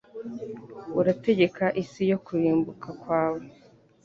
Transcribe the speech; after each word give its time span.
Urategeka 0.99 1.65
isi 1.81 2.01
yo 2.11 2.17
kurimbuka 2.25 2.87
kwawe 3.01 3.41